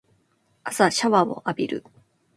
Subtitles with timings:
[0.63, 1.85] 朝シャワーを浴びる